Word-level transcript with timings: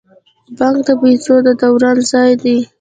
بانک 0.57 0.79
د 0.87 0.89
پیسو 1.01 1.35
د 1.45 1.47
دوران 1.61 1.97
ځای 2.11 2.31
دی 2.41 2.57